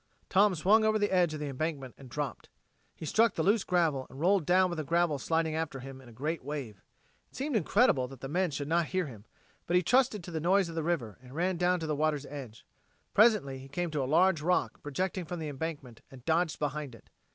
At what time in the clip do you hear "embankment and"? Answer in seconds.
1.45-2.09, 15.49-16.25